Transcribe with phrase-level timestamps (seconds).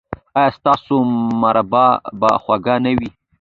[0.37, 0.95] ایا ستاسو
[1.41, 1.85] مربا
[2.19, 3.09] به خوږه نه وي؟